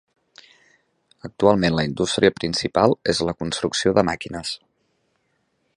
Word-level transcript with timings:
Actualment 1.29 1.75
la 1.79 1.85
indústria 1.89 2.33
principal 2.39 2.97
és 3.15 3.21
la 3.29 3.35
construcció 3.43 3.95
de 3.99 4.07
màquines. 4.13 4.57